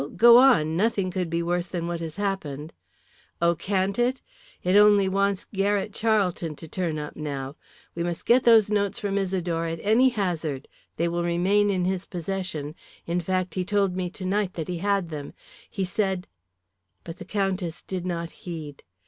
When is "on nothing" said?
0.37-1.11